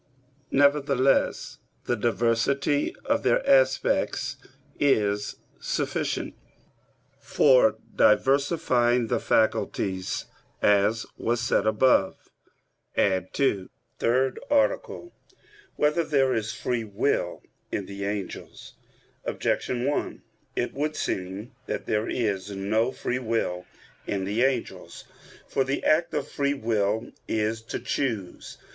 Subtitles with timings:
[0.49, 4.37] Nevertheless, the diversity of their aspects
[4.79, 6.33] is sufficient
[7.19, 10.25] for diversifying the faculties,
[10.59, 12.31] as was said above
[12.97, 13.65] (ad 2)._______________________
[13.99, 15.11] THIRD ARTICLE [I, Q.
[15.29, 15.75] 59, Art.
[15.75, 18.73] 3] Whether There Is Free Will in the Angels?
[19.23, 20.23] Objection 1:
[20.55, 23.67] It would seem that there is no free will
[24.07, 25.03] in the angels.
[25.47, 28.57] For the act of free will is to choose.